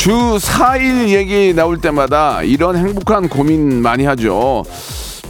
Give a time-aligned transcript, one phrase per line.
[0.00, 4.64] 주 4일 얘기 나올 때마다 이런 행복한 고민 많이 하죠.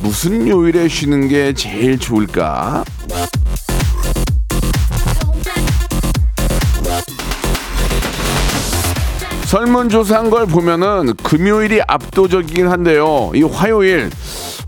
[0.00, 2.84] 무슨 요일에 쉬는 게 제일 좋을까?
[9.46, 13.32] 설문조사한 걸 보면은 금요일이 압도적이긴 한데요.
[13.34, 14.08] 이 화요일,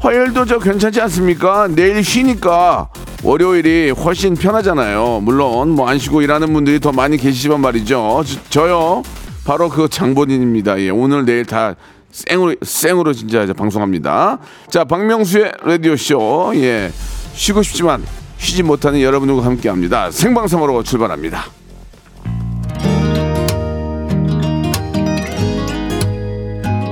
[0.01, 1.69] 화요일도 저 괜찮지 않습니까?
[1.69, 2.89] 내일 쉬니까
[3.23, 5.21] 월요일이 훨씬 편하잖아요.
[5.23, 8.25] 물론 뭐 안 쉬고 일하는 분들이 더 많이 계시지만 말이죠.
[8.51, 9.05] 저, 요
[9.45, 10.81] 바로 그 장본인입니다.
[10.81, 11.75] 예, 오늘 내일 다
[12.11, 14.39] 생으로 생으로 진짜 방송합니다.
[14.69, 16.53] 자, 박명수의 라디오 쇼.
[16.57, 16.93] 예.
[17.35, 18.05] 쉬고 싶지만
[18.37, 20.11] 쉬지 못하는 여러분들과 함께 합니다.
[20.11, 21.47] 생방송으로 출발합니다.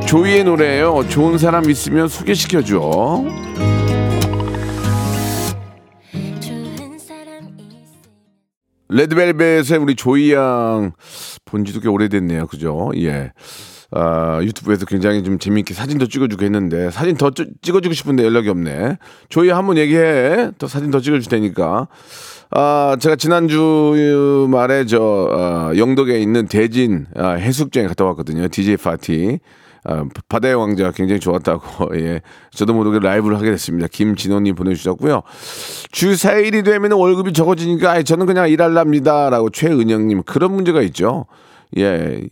[0.06, 1.06] 조이의 노래예요.
[1.08, 3.22] 좋은 사람 있으면 소개시켜 줘.
[8.90, 10.92] 레드벨벳의 우리 조이 양
[11.44, 12.46] 본지도 꽤 오래됐네요.
[12.46, 12.90] 그죠?
[12.96, 13.32] 예.
[13.92, 18.98] 아, 유튜브에서 굉장히 좀 재미있게 사진도 찍어주고 했는데 사진 더 찌, 찍어주고 싶은데 연락이 없네.
[19.28, 20.52] 조이 한번 얘기해.
[20.58, 21.88] 더 사진 더 찍어줄 테니까.
[22.52, 28.48] 아, 제가 지난주 말에 저 어, 영덕에 있는 대진 아, 해수욕장에 갔다 왔거든요.
[28.48, 29.40] DJ 파티.
[29.84, 33.88] 아, 바다의 왕자 굉장히 좋았다고 예 저도 모르게 라이브를 하게 됐습니다.
[33.88, 35.22] 김진호님 보내주셨고요.
[35.90, 41.26] 주 4일이 되면 월급이 적어지니까 아이, 저는 그냥 일할랍니다라고 최은영님 그런 문제가 있죠.
[41.78, 42.22] 예.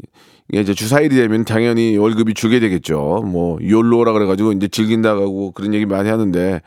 [0.54, 3.22] 예, 이제 주 4일이 되면 당연히 월급이 주게 되겠죠.
[3.26, 6.62] 뭐, 욜로라 그래가지고 이제 즐긴다고 그런 얘기 많이 하는데,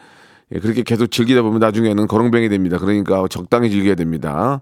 [0.54, 2.78] 예, 그렇게 계속 즐기다 보면 나중에는 거렁뱅이 됩니다.
[2.78, 4.62] 그러니까 적당히 즐겨야 됩니다.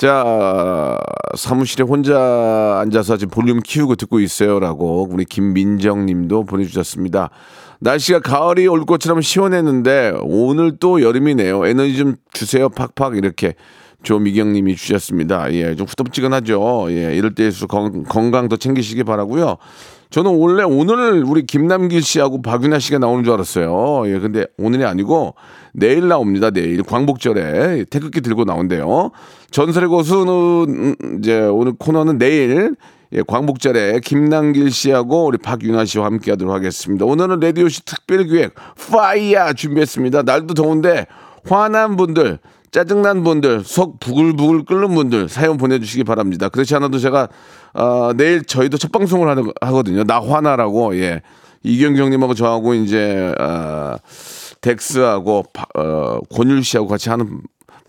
[0.00, 0.96] 자,
[1.36, 7.28] 사무실에 혼자 앉아서 지금 볼륨 키우고 듣고 있어요라고 우리 김민정 님도 보내주셨습니다.
[7.80, 11.66] 날씨가 가을이 올 것처럼 시원했는데 오늘 또 여름이네요.
[11.66, 12.70] 에너지 좀 주세요.
[12.70, 13.56] 팍팍 이렇게
[14.02, 15.52] 조미경 님이 주셨습니다.
[15.52, 16.86] 예, 좀 후덥지근하죠.
[16.92, 19.58] 예, 이럴 때일수록 건, 건강 더 챙기시기 바라고요.
[20.10, 24.12] 저는 원래 오늘 우리 김남길 씨하고 박윤아 씨가 나오는 줄 알았어요.
[24.12, 25.34] 예, 근데 오늘이 아니고
[25.72, 26.50] 내일 나옵니다.
[26.50, 29.12] 내일 광복절에 태극기 들고 나온대요.
[29.52, 32.74] 전설의 고수는 이제 오늘 코너는 내일
[33.12, 37.04] 예, 광복절에 김남길 씨하고 우리 박윤아 씨와 함께 하도록 하겠습니다.
[37.04, 38.54] 오늘은 레디오쇼 특별 기획
[38.90, 40.22] fire 준비했습니다.
[40.22, 41.06] 날도 더운데
[41.48, 42.38] 화난 분들
[42.70, 46.48] 짜증난 분들, 속 부글부글 끓는 분들 사연 보내주시기 바랍니다.
[46.48, 47.28] 그렇지 않아도 제가
[47.74, 50.04] 어, 내일 저희도 첫 방송을 하는, 하거든요.
[50.04, 51.22] 나 화나라고 예
[51.62, 53.96] 이경규님하고 저하고 이제 어,
[54.60, 55.44] 덱스하고
[55.76, 57.40] 어, 권율 씨하고 같이 하는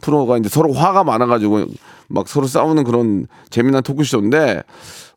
[0.01, 1.65] 프로가 이제 서로 화가 많아가지고
[2.07, 4.63] 막 서로 싸우는 그런 재미난 토크쇼인데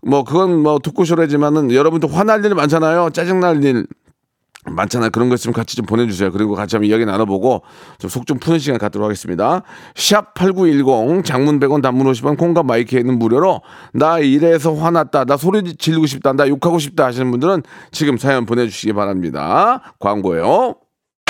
[0.03, 3.11] 뭐 그건 뭐 토크쇼라지만은 여러분도 화날 일 많잖아요.
[3.11, 3.87] 짜증날 일
[4.67, 5.11] 많잖아요.
[5.11, 6.31] 그런 거 있으면 같이 좀 보내주세요.
[6.33, 7.63] 그리고 같이 한번 이야기 나눠보고
[7.99, 9.63] 좀 속 좀 푸는 시간 갖도록 하겠습니다.
[9.95, 13.61] 샵 8910 장문 100원 단문 50원 콩과 마이크에는 무료로
[13.93, 15.25] 나 이래서 화났다.
[15.25, 16.33] 나 소리 지르고 싶다.
[16.33, 19.95] 나 욕하고 싶다 하시는 분들은 지금 사연 보내주시기 바랍니다.
[19.99, 20.77] 광고예요.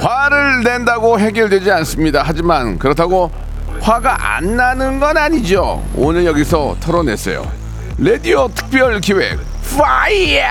[0.00, 2.22] 화를 낸다고 해결되지 않습니다.
[2.24, 3.30] 하지만 그렇다고
[3.80, 5.84] 화가 안 나는 건 아니죠.
[5.94, 7.50] 오늘 여기서 털어냈어요.
[7.98, 9.38] 라디오 특별 기획
[9.78, 10.42] 파이어!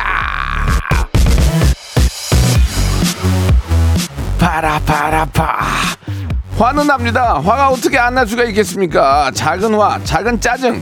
[4.39, 5.57] 파라파라파
[6.57, 7.35] 화는 납니다.
[7.35, 9.31] 화가 어떻게 안 날 수가 있겠습니까?
[9.33, 10.81] 작은 화, 작은 짜증,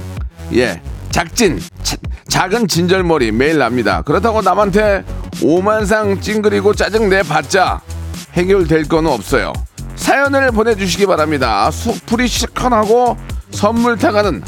[0.54, 0.82] 예,
[1.12, 1.96] 작진, 자-
[2.40, 4.02] 작은 진절머리 매일 납니다.
[4.02, 5.04] 그렇다고 남한테
[5.44, 7.82] 오만상 찡그리고 짜증 내 봤자
[8.32, 9.52] 해결될 건 없어요.
[9.98, 11.70] 사연을 보내주시기 바랍니다.
[11.70, 13.18] 속풀이 시원하고
[13.52, 14.42] 선물 타가는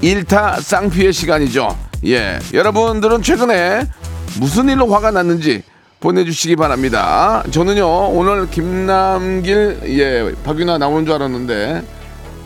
[0.00, 1.76] 일타 쌍피의 시간이죠.
[2.06, 3.86] 예, 여러분들은 최근에
[4.40, 5.64] 무슨 일로 화가 났는지
[6.00, 7.44] 보내주시기 바랍니다.
[7.50, 11.97] 저는요 오늘 김남길 예 박윤아 나오는 줄 알았는데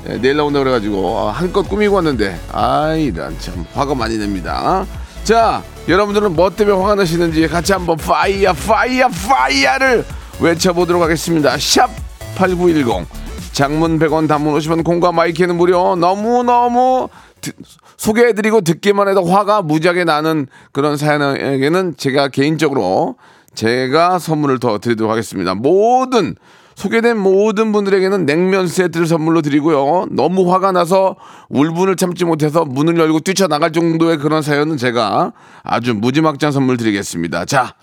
[0.08, 4.84] 예, 내일 나온다 그래가지고 아, 한껏 꾸미고 왔는데 아이 난 참 화가 많이 냅니다.
[5.24, 10.04] 자 여러분들은 뭐 때문에 화가 나시는지 같이 한번 파이야 파이야 파이야를
[10.40, 11.56] 외쳐보도록 하겠습니다.
[11.58, 11.88] 샵
[12.36, 13.06] 8910
[13.52, 17.08] 장문 100원 단문 50원 콩과 마이케이는 무료 너무너무
[17.40, 17.54] 듣-
[17.96, 23.16] 소개해드리고 듣기만 해도 화가 무지하게 나는 그런 사연에게는 제가 개인적으로
[23.54, 25.54] 제가 선물을 더 드리도록 하겠습니다.
[25.54, 26.34] 모든
[26.82, 30.06] 소개된 모든 분들에게는 냉면 세트를 선물로 드리고요.
[30.10, 31.14] 너무 화가 나서
[31.48, 35.32] 울분을 참지 못해서 문을 열고 뛰쳐나갈 정도의 그런 사연은 제가
[35.62, 37.44] 아주 무지막지한 선물 드리겠습니다.
[37.44, 37.74] 자,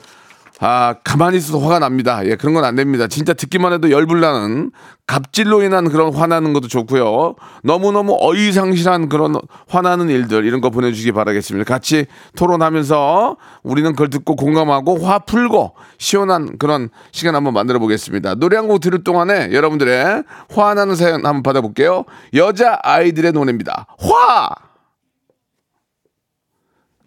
[0.61, 2.25] 아, 가만히 있어도 화가 납니다.
[2.25, 3.07] 예, 그런 건 안 됩니다.
[3.07, 4.71] 진짜 듣기만 해도 열불나는
[5.07, 7.35] 갑질로 인한 그런 화나는 것도 좋고요.
[7.63, 9.35] 너무너무 어이상실한 그런
[9.69, 11.67] 화나는 일들 이런 거 보내주시기 바라겠습니다.
[11.71, 18.35] 같이 토론하면서 우리는 그걸 듣고 공감하고 화 풀고 시원한 그런 시간 한번 만들어 보겠습니다.
[18.35, 20.23] 노래 한 곡 들을 동안에 여러분들의
[20.53, 22.03] 화나는 사연 한번 받아볼게요.
[22.35, 23.87] 여자 아이들의 노래입니다.
[23.97, 24.68] 화!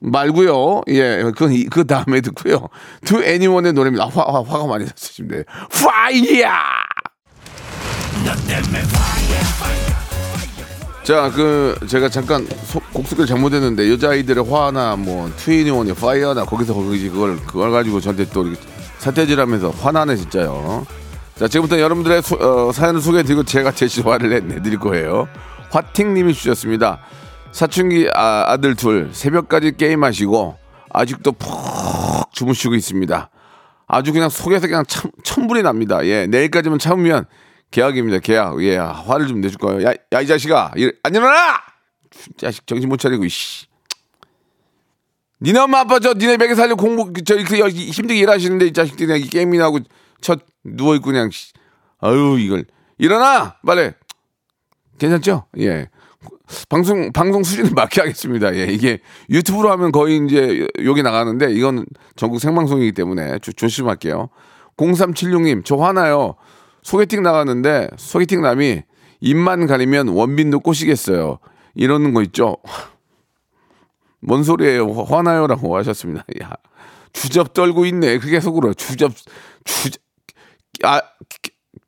[0.02, 0.82] 말고요.
[0.88, 2.69] 예, 그건 이- 그 다음에 듣고요.
[3.06, 4.06] To Anyone의 노래입니다.
[4.06, 6.52] 화, 화 화가 많이 났으시면 파이야.
[11.04, 16.75] 자, 그 제가 잠깐 소- 곡 소개를 잘못했는데 여자 아이들의 화나 뭐 Anyone의 파이어나 거기서
[16.75, 18.46] 거기지 그걸 그걸 가지고 저한테 또
[18.98, 20.87] 사태질하면서 화나네 진짜요.
[21.37, 25.26] 자, 지금부터 여러분들의 소- 어, 사연을 소개해드리고 제가 대신 화를 내, 내드릴 거예요.
[25.70, 26.98] 화팅님이 주셨습니다.
[27.52, 30.56] 사춘기 아, 들둘 새벽까지 게임하시고
[30.90, 31.50] 아직도 푹
[32.32, 33.31] 주무시고 있습니다.
[33.87, 36.04] 아주 그냥 속에서 그냥 참, 천불이 납니다.
[36.06, 37.26] 예, 내일까지만 참으면
[37.70, 38.19] 계약입니다.
[38.20, 38.62] 계약.
[38.62, 39.87] 예, 화를 좀 내줄 거예요.
[39.88, 41.60] 야, 야 이 자식아, 이- 안 일어나!
[42.37, 43.66] 자식 정신 못 차리고 이씨.
[45.40, 49.06] 니네 엄마 아빠 저 니네 먹여 살려 공부 저 이렇게 여- 힘들게 일하시는데 이 자식들이
[49.06, 49.81] 그냥 이 게임이나 하고
[50.20, 51.52] 첫 누워 있고 그냥 씨.
[52.00, 52.64] 아유 이걸
[52.98, 53.90] 일어나 빨리
[54.98, 55.46] 괜찮죠?
[55.58, 55.88] 예.
[56.69, 58.54] 방송 방송 수준을 맞게 하겠습니다.
[58.56, 58.98] 예, 이게
[59.30, 61.86] 유튜브로 하면 거의 이제 여기 나가는데 이건
[62.16, 64.28] 전국 생방송이기 때문에 조, 조심할게요.
[64.76, 66.34] 0376님 저 화나요.
[66.82, 68.82] 소개팅 나갔는데 소개팅 남이
[69.20, 71.38] 입만 가리면 원빈도 꼬시겠어요.
[71.74, 72.56] 이러는 거 있죠.
[74.20, 74.90] 뭔 소리예요?
[74.92, 76.24] 화- 화나요라고 하셨습니다.
[76.42, 76.50] 야,
[77.12, 78.19] 주접 떨고 있네.
[78.19, 79.12] 그게 속으로 주접
[79.64, 80.00] 주접
[80.84, 81.00] 아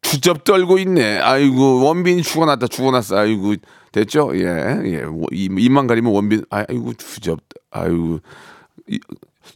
[0.03, 1.19] 주접 떨고 있네.
[1.19, 3.17] 아이고 원빈이 죽어났다 죽어났어.
[3.19, 3.55] 아이고
[3.95, 4.33] 됐죠?
[4.35, 4.43] 예,
[4.87, 5.05] 예.
[5.31, 6.45] 이- 입만 가리면 원빈.
[6.51, 7.39] 아이고 주접.
[7.71, 8.19] 아이고
[8.89, 8.99] 이-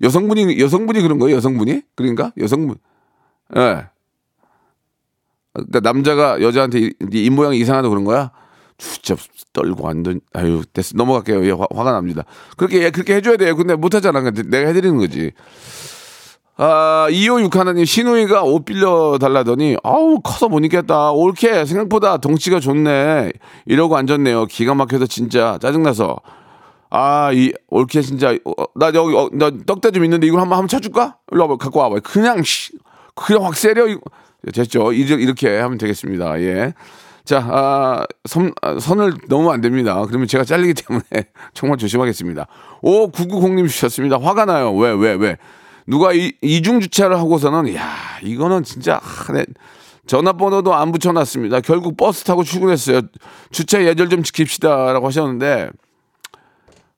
[0.00, 1.36] 여성분이 여성분이 그런 거예요?
[1.36, 1.82] 여성분이?
[1.96, 2.32] 그런가?
[2.38, 2.76] 여성분.
[3.56, 3.86] 예.
[5.52, 8.30] 그러니까 남자가 여자한테 이- 입 모양이 이상하다 그런 거야?
[8.76, 9.18] 주접
[9.52, 11.44] 떨고 완전 아유 됐어 넘어갈게요.
[11.44, 12.24] 예, 화, 화가 납니다.
[12.56, 13.56] 그렇게 예, 그렇게 해줘야 돼요.
[13.56, 14.20] 근데 못하잖아.
[14.20, 15.32] 근데 내가 해드리는 거지.
[16.60, 21.12] 아, 256 하나님, 신우이가 옷 빌려 달라더니, 아우, 커서 못 입겠다.
[21.12, 23.30] 옳게, 생각보다 덩치가 좋네.
[23.66, 24.46] 이러고 앉았네요.
[24.46, 26.16] 기가 막혀서 진짜 짜증나서.
[26.90, 30.68] 아, 이, 옳게 진짜, 어, 나 여기, 어, 나 떡대 좀 있는데 이걸 한번, 한번
[30.68, 31.18] 쳐줄까?
[31.30, 32.00] 일로 와봐, 갖고 와봐.
[32.00, 32.72] 그냥, 씨,
[33.14, 33.86] 그냥 확 세려.
[33.86, 34.00] 이거.
[34.52, 34.92] 됐죠.
[34.92, 36.40] 이제 이렇게 하면 되겠습니다.
[36.40, 36.74] 예.
[37.24, 40.04] 자, 아, 선, 아, 선을 너무 안 됩니다.
[40.06, 41.04] 그러면 제가 잘리기 때문에
[41.54, 42.46] 정말 조심하겠습니다.
[42.82, 44.18] 5990님 주셨습니다.
[44.18, 44.74] 화가 나요.
[44.74, 45.36] 왜, 왜, 왜?
[45.88, 47.88] 누가 이, 이중 주차를 하고서는, 야
[48.22, 49.46] 이거는 진짜, 아, 네.
[50.06, 51.60] 전화번호도 안 붙여놨습니다.
[51.60, 53.02] 결국 버스 타고 출근했어요.
[53.50, 54.92] 주차 예절 좀 지킵시다.
[54.92, 55.70] 라고 하셨는데,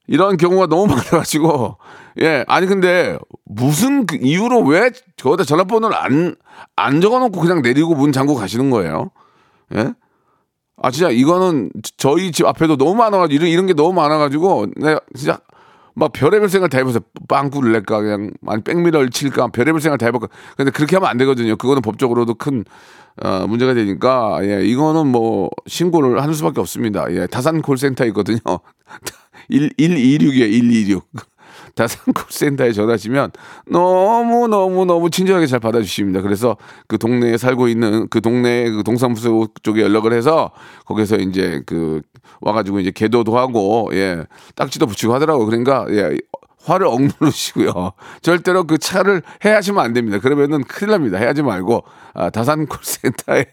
[0.08, 1.78] 이런 경우가 너무 많아가지고,
[2.20, 6.34] 예, 아니, 근데, 무슨 그 이유로 왜 저기다 전화번호를 안,
[6.74, 9.10] 안 적어놓고 그냥 내리고 문 잠고 가시는 거예요?
[9.74, 9.92] 예?
[10.82, 15.38] 아, 진짜 이거는 저희 집 앞에도 너무 많아가지고, 이런, 이런 게 너무 많아가지고, 내가 진짜
[15.94, 17.00] 막 별의별 생각 다 해보세요.
[17.28, 20.28] 빵꾸를 낼까, 그냥, 아니, 백미러를 칠까, 별의별 생각 다 해볼까.
[20.56, 21.56] 근데 그렇게 하면 안 되거든요.
[21.56, 22.64] 그거는 법적으로도 큰,
[23.22, 27.06] 어, 문제가 되니까, 예, 이거는 뭐, 신고를 할 수밖에 없습니다.
[27.12, 28.38] 예, 다산 콜센터 있거든요.
[29.48, 31.04] 1, 126이에요, 126.
[31.80, 33.30] 다산 콜센터에 전화하시면
[33.66, 36.20] 너무 너무 너무 친절하게 잘 받아주십니다.
[36.20, 40.50] 그래서 그 동네에 살고 있는 그 동네 그 동사무소 쪽에 연락을 해서
[40.84, 42.02] 거기서 이제 그
[42.42, 45.46] 와가지고 이제 개도도 하고 예 딱지도 붙이고 하더라고.
[45.46, 46.18] 그러니까 예
[46.64, 47.92] 화를 억누르시고요.
[48.20, 50.18] 절대로 그 차를 해하시면 안 됩니다.
[50.18, 51.16] 그러면은 큰일 납니다.
[51.16, 53.46] 해하지 말고 아, 다산 콜센터에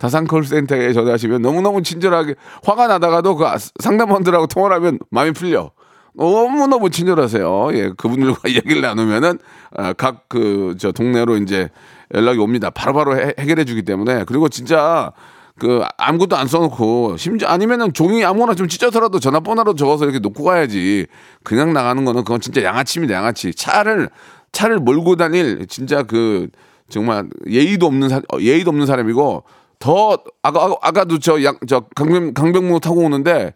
[0.00, 2.34] 다산 콜센터에 전화하시면 너무너무 친절하게
[2.64, 3.46] 화가 나다가도 그
[3.78, 5.70] 상담원들하고 통화를 하면 마음이 풀려.
[6.14, 7.70] 너무너무 친절하세요.
[7.74, 9.38] 예, 그분들과 이야기를 나누면은
[9.76, 11.68] 아, 각그 저 동네로 이제
[12.14, 12.70] 연락이 옵니다.
[12.70, 15.12] 바로바로 해, 해결해 주기 때문에 그리고 진짜
[15.58, 21.06] 그 아무것도 안 써놓고 심지어 아니면은 종이 아무거나 좀 찢어서라도 전화번호로 적어서 이렇게 놓고 가야지
[21.44, 24.08] 그냥 나가는 거는 그건 진짜 양아치입니다 양아치 차를
[24.52, 26.48] 차를 몰고 다닐 진짜 그
[26.88, 29.44] 정말 예의도 없는 사, 어, 예의도 없는 사람이고
[29.78, 33.52] 더 아까 아까- 아까도 저양저 강병 강병무 타고 오는데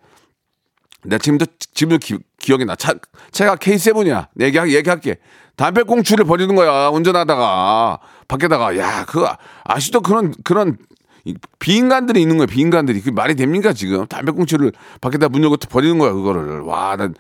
[1.04, 2.75] 내가 지금도 지금도 기, 기억이 나.
[2.76, 2.94] 차
[3.30, 4.28] 차가 K7이야.
[4.40, 5.18] 얘기 얘기할게.
[5.56, 6.88] 담배꽁초를 버리는 거야.
[6.88, 10.76] 운전하다가 밖에다가 야 그거 아시도 그런 그런
[11.25, 12.46] 이 비인간들이 있는 거야.
[12.46, 16.61] 비인간들이 그 말이 됩니까 지금 담배꽁초를 밖에다 문 열고 버리는 거야 그거를.
[16.61, 17.14] 와 난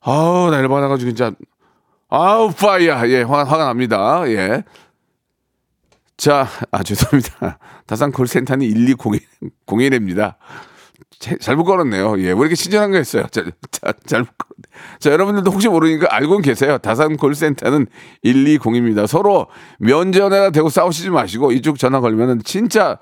[0.00, 1.32] 아우 나 열받아 가지고 진짜
[2.08, 4.22] 아우 파이야 예 화, 화가 납니다.
[4.28, 4.62] 예.
[6.16, 7.58] 자, 아, 죄송합니다.
[7.86, 10.36] 다산 콜센터는 1201입니다.
[11.40, 12.18] 잘못 걸었네요.
[12.20, 13.26] 예, 왜 이렇게 친절한 거 했어요?
[13.30, 14.98] 자, 자, 잘못 걸었네.
[14.98, 16.78] 자, 여러분들도 혹시 모르니까 알고는 계세요.
[16.78, 17.86] 다산 콜센터는
[18.24, 19.06] 120입니다.
[19.06, 19.46] 서로
[19.78, 22.98] 면전에다 대고 싸우시지 마시고 이쪽 전화 걸면은 진짜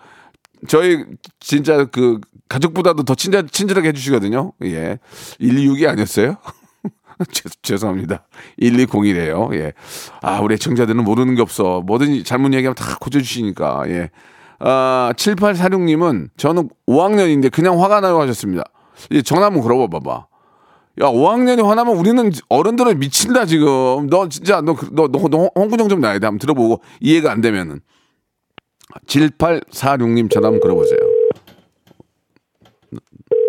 [0.68, 1.04] 저희
[1.40, 4.52] 진짜 그 가족보다도 더 친절, 친절하게 해주시거든요.
[4.64, 4.98] 예.
[5.40, 6.36] 126이 아니었어요?
[7.32, 8.26] 죄- 죄송합니다.
[8.60, 9.54] 1201이에요.
[9.56, 9.72] 예.
[10.22, 11.80] 아, 우리 애청자들은 모르는 게 없어.
[11.86, 13.84] 뭐든지 잘못 얘기하면 다 고쳐주시니까.
[13.88, 14.10] 예.
[14.60, 18.64] 아, 7846님은 저는 5학년인데 그냥 화가 나요 하셨습니다.
[19.10, 20.26] 이 전화 한번 걸어봐 봐봐.
[21.02, 24.06] 야, 5학년이 화나면 우리는 어른들은 미친다, 지금.
[24.08, 26.26] 너 진짜, 너, 그- 너, 너, 너 홍구정 좀 나야 돼.
[26.26, 27.80] 한번 들어보고 이해가 안 되면은.
[29.06, 30.98] 7846님 전화 한번 걸어보세요.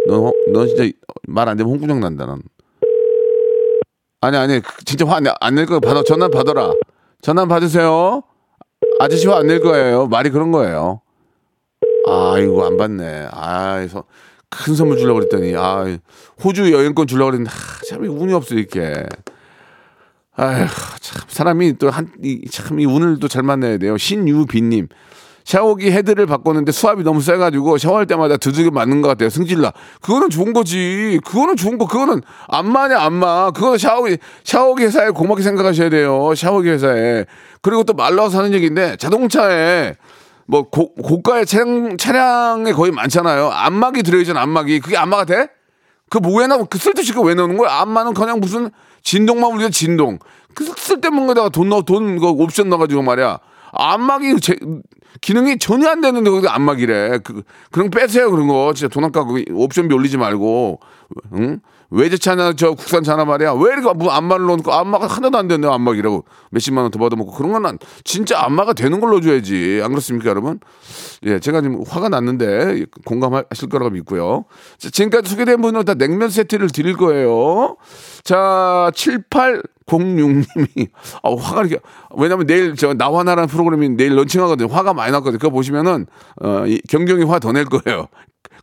[0.07, 0.89] 너, 너 진짜
[1.27, 2.41] 말 안 되면 홍구정 난다, 난.
[4.21, 5.79] 아니, 아니, 그- 진짜 화 안 낼 거야.
[5.79, 6.71] 받아, 전화 받아라.
[7.21, 8.23] 전화 받으세요.
[8.99, 10.07] 아저씨 화 안 낼 거예요.
[10.07, 11.01] 말이 그런 거예요.
[12.07, 13.27] 아이고, 안 받네.
[13.31, 14.03] 아이서.
[14.49, 15.85] 큰 선물 주려고 그랬더니, 아,
[16.43, 19.05] 호주 여행권 주려고 그랬는데, 아, 참, 운이 없어, 이렇게.
[20.37, 20.67] 아휴,
[21.01, 23.97] 참, 사람이 또 한, 이, 참, 이 운을 또 잘 만나야 돼요.
[23.97, 24.87] 신유빈님.
[25.45, 29.29] 샤워기 헤드를 바꿨는데 수압이 너무 세가지고 샤워할 때마다 두들겨 맞는 것 같아요.
[29.29, 29.71] 승질나.
[30.01, 31.19] 그거는 좋은 거지.
[31.23, 31.85] 그거는 좋은 거.
[31.85, 33.51] 그거는 안마냐, 안마.
[33.51, 36.33] 그거는 샤워기, 샤워기 회사에 고맙게 생각하셔야 돼요.
[36.35, 37.25] 샤워기 회사에.
[37.61, 39.95] 그리고 또 말라서 하는 얘기인데 자동차에
[40.47, 43.49] 뭐 고, 고가의 차량, 차량에 거의 많잖아요.
[43.49, 44.79] 안마기 들어있잖아, 안마기.
[44.79, 45.47] 그게 안마가 돼?
[46.09, 47.71] 그 뭐에 나고 그 쓸데없이 그거 왜 넣는 거야?
[47.81, 48.71] 안마는 그냥 무슨
[49.03, 50.17] 진동만 울리는 진동.
[50.55, 53.39] 그 쓸데없는 거다가 돈 넣어 돈 그 옵션 넣어가지고 말이야.
[53.75, 54.55] 안마기 제,
[55.21, 57.19] 기능이 전혀 안 되는데 거기 안마기래.
[57.23, 58.73] 그 그런 거 빼세요 그런 거.
[58.73, 60.79] 진짜 돈 아까고 옵션비 올리지 말고.
[61.33, 61.59] 응?
[61.91, 63.53] 외제차나 저 국산차나 말이야.
[63.53, 67.51] 왜 이렇게 뭐 안마를 넣고 안마가 하나도 안 되네 안마기라고 몇십만 원 더 받아먹고 그런
[67.53, 69.81] 건난 진짜 안마가 되는 걸로 줘야지.
[69.83, 70.59] 안 그렇습니까 여러분?
[71.23, 74.45] 예, 제가 지금 화가 났는데 공감하실 거라고 믿고요.
[74.77, 77.77] 자, 지금까지 소개된 분은 다 냉면 세트를 드릴 거예요.
[78.23, 78.91] 자,
[79.85, 80.87] 7806님이
[81.23, 81.77] 아, 화가 이렇게
[82.15, 84.69] 왜냐면 내일 저 나화나라는 프로그램이 내일 런칭하거든요.
[84.69, 85.37] 화가 많이 났거든요.
[85.37, 86.07] 그거 보시면은
[86.41, 88.07] 어, 이 경경이 화 더 낼 거예요.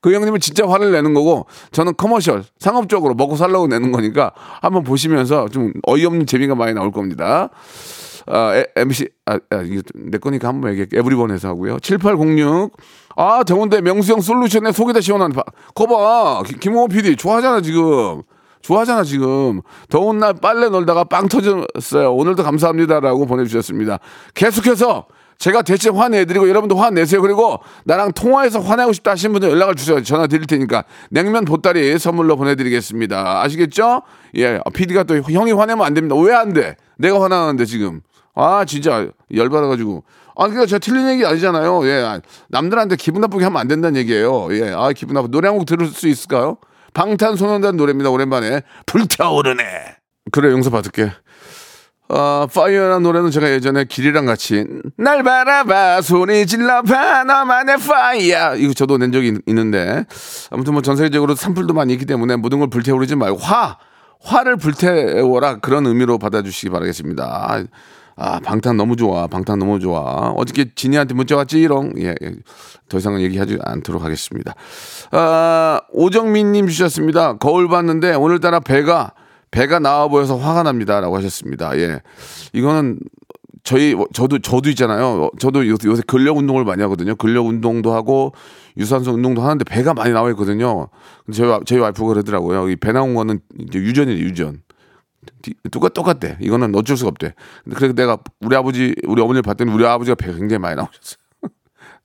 [0.00, 5.48] 그 형님은 진짜 화를 내는 거고 저는 커머셜 상업적으로 먹고 살라고 내는 거니까 한번 보시면서
[5.48, 7.50] 좀 어이없는 재미가 많이 나올 겁니다.
[8.26, 10.98] 아, 에- MC, 아, 아, 이게 내 거니까 한번 얘기할게.
[10.98, 11.78] 에브리번에서 하고요.
[11.80, 12.72] 7806.
[13.16, 15.42] 아, 더운데 명수형 솔루션에 속이 다 시원한, 바-
[15.74, 16.42] 거봐.
[16.46, 18.22] 기- 김홍호 PD 좋아하잖아, 지금.
[18.62, 19.60] 좋아하잖아, 지금.
[19.88, 22.14] 더운 날 빨래 널다가 빵 터졌어요.
[22.14, 23.98] 오늘도 감사합니다라고 보내주셨습니다.
[24.34, 25.06] 계속해서
[25.38, 27.20] 제가 대체 화내드리고 여러분도 화내세요.
[27.20, 30.00] 그리고 나랑 통화해서 화내고 싶다 하시는 분들 연락을 주세요.
[30.02, 33.42] 전화 드릴 테니까 냉면 보따리 선물로 보내드리겠습니다.
[33.42, 34.02] 아시겠죠?
[34.36, 36.14] 예, PD가 또 형이 화내면 안 됩니다.
[36.16, 36.76] 왜 안 돼?
[36.96, 38.00] 내가 화나는데 지금.
[38.36, 40.04] 아 진짜 열받아가지고.
[40.36, 41.86] 아 그러니까 제가 틀린 얘기 아니잖아요.
[41.88, 44.46] 예, 아, 남들한테 기분 나쁘게 하면 안 된다는 얘기예요.
[44.54, 45.28] 예, 아 기분 나쁘.
[45.28, 46.56] 노래 한 곡 들을 수 있을까요?
[46.94, 48.10] 방탄소년단 노래입니다.
[48.10, 49.62] 오랜만에 불타오르네.
[50.30, 51.10] 그래 용서해줄게.
[52.08, 54.66] 아, fire라는 노래는 제가 예전에 길이랑 같이
[54.98, 60.04] 날 바라봐 소리 질러봐 너만의 fire 이거 저도 낸 적이 있, 는데
[60.50, 63.78] 아무튼 뭐 전 세계적으로 산불도 많이 있기 때문에 모든 걸 불태우지 말고 화
[64.20, 67.62] 화를 불태워라 그런 의미로 받아주시기 바라겠습니다.
[68.22, 72.32] 아, 아 방탄 너무 좋아 방탄 너무 좋아 어저께 진이한테 문자 왔지롱 예, 예.
[72.88, 74.54] 더 이상은 얘기하지 않도록 하겠습니다.
[75.10, 77.38] 아 오정민 님 주셨습니다.
[77.38, 79.12] 거울 봤는데 오늘따라 배가
[79.50, 81.76] 배가 나와 보여서 화가 납니다라고 하셨습니다.
[81.78, 82.00] 예.
[82.52, 82.98] 이거는
[83.64, 85.30] 저희 저도 저도 있잖아요.
[85.38, 87.14] 저도 요새, 요새 근력 운동을 많이 하거든요.
[87.14, 88.32] 근력 운동도 하고
[88.76, 90.88] 유산소 운동도 하는데 배가 많이 나와 있거든요.
[91.24, 92.68] 근데 저희 와- 저희 와이프가 그러더라고요.
[92.70, 94.62] 이 배 나온 거는 이제 유전이래 유전.
[95.42, 96.36] 디- 똑같 똑같대.
[96.40, 97.34] 이거는 어쩔 수가 없대.
[97.64, 101.16] 근데 그래서 내가 우리 아버지 우리 어머니를 봤더니 우리 아버지가 배가 굉장히 많이 나오셨어요.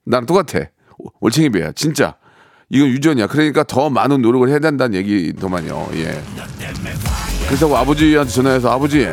[0.06, 0.66] 나랑 똑같아.
[1.20, 1.72] 올챙이 배야.
[1.74, 2.16] 진짜.
[2.70, 3.28] 이건 유전이야.
[3.28, 5.90] 그러니까 더 많은 노력을 해야 된다는 얘기더만요.
[5.94, 6.22] 예.
[7.48, 9.08] 그래서 아버지한테 전화해서 아버지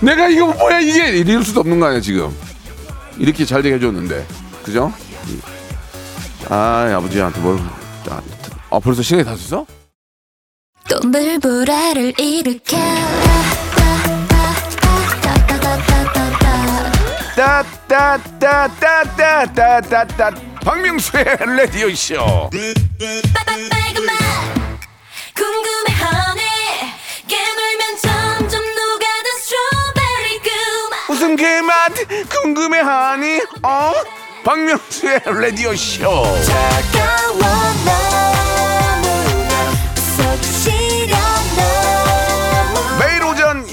[0.00, 2.30] 내가 이거 뭐야 이게 이럴 수도 없는 거 아니야 지금
[3.18, 4.26] 이렇게 잘 되게 해줬는데
[4.62, 4.90] 그죠?
[6.48, 7.58] 아 아버지한테 뭘
[8.08, 8.22] 아,
[8.70, 9.66] 아 벌써 시간이 다 됐어?
[10.88, 12.76] 또 물보라를 일으켜
[17.36, 20.30] 따따따따따따따따
[20.64, 21.24] 박명수의
[21.56, 22.50] 라디오 쇼.
[31.06, 31.92] 무슨 그맛
[32.28, 33.40] 궁금해하니?
[33.62, 33.92] 어?
[34.44, 36.02] 박명수의 라디오 쇼.
[36.44, 38.37] 차가워 너무나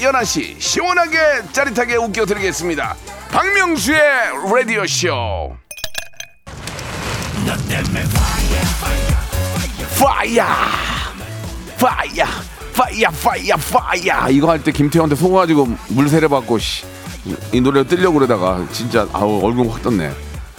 [0.06, 1.18] 11시 시원하게
[1.52, 2.94] 짜릿하게 웃겨드리겠습니다.
[3.30, 3.98] 박명수의
[4.54, 5.56] 라디오 쇼.
[9.98, 10.44] 파이어
[11.78, 12.24] 파이어
[12.74, 16.84] 파이어 파이어 파이어 이거 할 때 김태형한테 속아가지고 물 세례받고 씨,
[17.52, 20.10] 이 노래를 틀려고 그러다가 진짜 아우 얼굴 확 떴네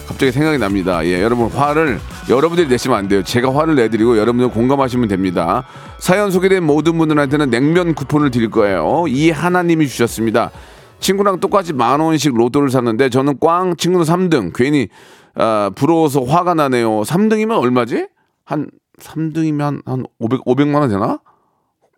[0.08, 2.00] 갑자기 생각이 납니다 예 여러분 화를
[2.30, 5.64] 여러분들이 내시면 안 돼요 제가 화를 내드리고 여러분들 공감하시면 됩니다
[5.98, 10.50] 사연 소개된 모든 분들한테는 냉면 쿠폰을 드릴 거예요 이 하나님이 주셨습니다
[10.98, 14.88] 친구랑 똑같이 만 원씩 로또를 샀는데 저는 꽝 친구는 3등 괜히
[15.34, 18.08] 아, 부러워서 화가 나네요 3등이면 얼마지?
[18.46, 21.18] 한 3등이면 한 500, 500만 원 되나?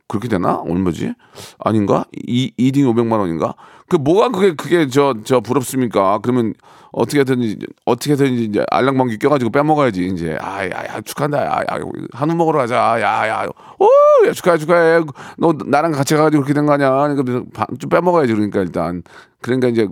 [0.09, 0.57] 그렇게 되나?
[0.57, 1.15] 얼마지?
[1.61, 2.05] 아닌가?
[2.13, 3.55] 이 2등이 500만 원인가?
[3.91, 6.21] 그 뭐가 그게 그게 저 저 부럽습니까?
[6.23, 6.55] 그러면
[6.93, 11.67] 어떻게든지 어떻게든지 이제 알랑방귀 껴가지고 빼먹어야지 이제 아야야 축하한다 야야
[12.13, 13.47] 한우 먹으러 가자 야야
[13.79, 15.01] 오야 축하해 축하해
[15.39, 16.91] 너 나랑 같이 가가지고 그렇게 된 거 아니야?
[16.91, 19.03] 그러니까 반- 좀 빼먹어야지 그러니까 일단
[19.41, 19.89] 그러니까 이제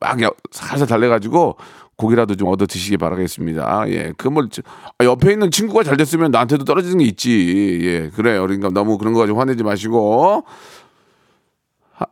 [0.00, 1.56] 막 야- 살살 달래가지고
[1.96, 3.84] 고기라도 좀 얻어 드시기 바라겠습니다.
[3.88, 4.48] 예, 그뭘
[5.02, 7.80] 옆에 있는 친구가 잘 됐으면 나한테도 떨어지는 게 있지.
[7.82, 8.40] 예, 그래요.
[8.42, 10.44] 그러니까 너무 그런 거 가지고 화내지 마시고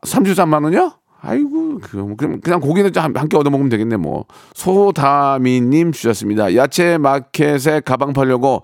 [0.02, 0.92] 33만 원이요?
[1.22, 4.24] 아이고, 그, 그럼 그냥 고기는 한개 얻어 먹으면 되겠네, 뭐.
[4.54, 6.54] 소다미님 주셨습니다.
[6.56, 8.62] 야채 마켓에 가방 팔려고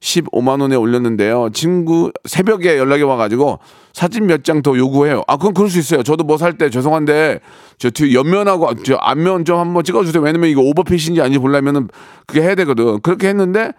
[0.00, 1.50] 15만 원에 올렸는데요.
[1.52, 3.58] 친구 새벽에 연락이 와가지고
[3.92, 5.22] 사진 몇 장 더 요구해요.
[5.26, 6.02] 아, 그건 그럴 수 있어요.
[6.02, 7.40] 저도 뭐 살 때 죄송한데
[7.78, 10.22] 저 뒤에 옆면하고 저 앞면 좀 한번 찍어주세요.
[10.22, 11.88] 왜냐면 이거 오버핏인지 아닌지 보려면은
[12.26, 13.00] 그게 해야 되거든.
[13.00, 13.72] 그렇게 했는데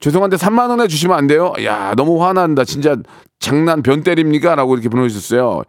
[0.00, 1.54] 죄송한데 3만 원에 주시면 안 돼요?
[1.64, 2.64] 야 너무 화난다.
[2.64, 2.96] 진짜
[3.40, 4.54] 장난 변 때립니까?
[4.54, 5.62] 라고 이렇게 보내주셨어요.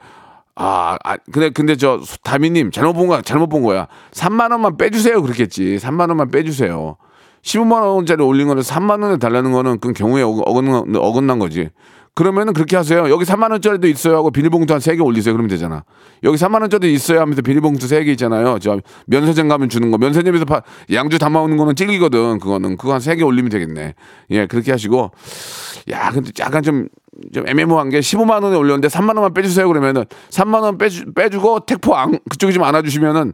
[0.62, 3.22] 아, 아 근데 근데 저 다미님 잘못 본 거야.
[3.22, 3.88] 잘못 본 거야.
[4.12, 5.22] 3만 원만 빼주세요.
[5.22, 5.78] 그렇겠지.
[5.82, 6.98] 3만 원만 빼주세요.
[7.44, 10.44] 15만 원짜리 올린 거는 3만 원에 달라는 거는 그건 경우에 어긋-
[10.98, 11.70] 어긋난, 거지.
[12.14, 13.10] 그러면은 그렇게 하세요.
[13.10, 15.34] 여기 3만 원짜리도 있어요 하고 비닐봉투 한세개 올리세요.
[15.34, 15.86] 그러면 되잖아.
[16.24, 18.60] 여기 3만 원짜리 있어요 하면서 비닐봉투 세개 있잖아요.
[18.60, 19.98] 저 면세점 가면 주는 거.
[19.98, 22.40] 면세점에서 파- 양주 담아오는 거는 찔리거든.
[22.40, 23.94] 그거는 그거 한세개 올리면 되겠네.
[24.32, 25.12] 예, 그렇게 하시고
[25.92, 26.90] 야, 근데 약간 좀,
[27.34, 31.96] 좀 애매모호한 게 15만 원에 올렸는데 3만 원만 빼주세요 그러면은 3만 원 빼주, 빼주고 택포
[31.96, 33.34] 안, 그쪽이 좀 안아주시면은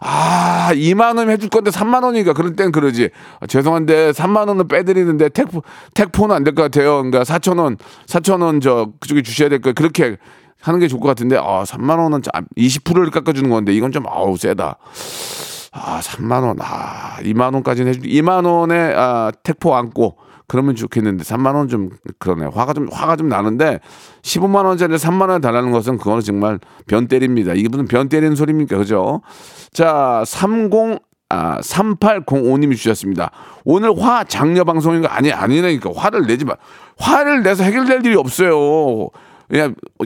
[0.00, 3.10] 아, 2만 원 해줄 건데 3만 원이니까 그럴 땐 그러지.
[3.40, 5.62] 아, 죄송한데 3만 원은 빼드리는데 택포,
[5.94, 6.96] 택포는 안 될 것 같아요.
[7.02, 9.74] 그러니까 4천 원, 4천 원 저 그쪽에 주셔야 될 거예요.
[9.74, 10.16] 그렇게
[10.62, 12.22] 하는 게 좋을 것 같은데 아, 3만 원은
[12.56, 14.76] 20%를 깎아주는 건데 이건 좀 아우 세다.
[15.72, 16.56] 아, 3만 원.
[16.60, 21.90] 아, 2만 원까지는 해 주 2만 원에 아, 택포 안고 그러면 좋겠는데 3만 원 좀
[22.18, 22.46] 그러네.
[22.52, 23.80] 화가 좀 화가 좀 나는데
[24.22, 27.52] 15만 원짜리 3만 원 달라는 것은 그거는 정말 변 때립니다.
[27.54, 28.76] 이게 무슨 변 때리는 소리입니까?
[28.76, 29.22] 그죠?
[29.72, 33.30] 자, 30 아, 3805님이 주셨습니다.
[33.64, 36.54] 오늘 화 장려 방송인 거 아니 아니라니까 화를 내지 마.
[36.98, 39.08] 화를 내서 해결될 일이 없어요.
[39.48, 40.04] 그냥 어,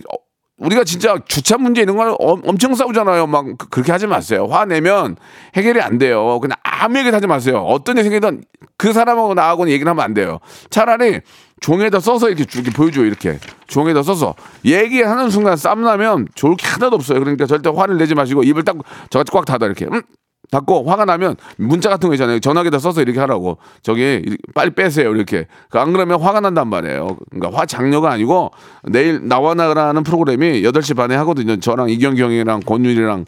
[0.58, 3.26] 우리가 진짜 주차 문제 이런 걸 엄- 엄청 싸우잖아요.
[3.28, 4.46] 막 그- 그렇게 하지 마세요.
[4.50, 5.16] 화 내면
[5.56, 6.38] 해결이 안 돼요.
[6.40, 7.58] 그냥 아무 얘기 하지 마세요.
[7.64, 8.42] 어떤 일이 생기든
[8.76, 10.38] 그 사람하고 나하고는 얘기를 하면 안 돼요.
[10.70, 11.20] 차라리
[11.60, 13.04] 종에다 써서 이렇게 쭉 이렇게 보여줘요.
[13.06, 17.18] 이렇게 종에다 써서 얘기하는 순간 쌈 나면 좋을 게 하나도 없어요.
[17.20, 18.76] 그러니까 절대 화를 내지 마시고 입을 딱
[19.10, 19.86] 저같이 꽉 닫아 이렇게.
[19.86, 20.02] 음?
[20.50, 22.40] 닫고 화가 나면 문자 같은 거 있잖아요.
[22.40, 23.58] 전화기에다 써서 이렇게 하라고.
[23.82, 25.14] 저기 빨리 빼세요.
[25.14, 25.46] 이렇게.
[25.70, 27.16] 그안 그러면 화가 난단 말이에요.
[27.30, 28.50] 그러니까 화 장려가 아니고
[28.84, 31.58] 내일 나와 나라는 프로그램이 8시 반에 하거든요.
[31.58, 33.24] 저랑 이경기 형이랑 권율이랑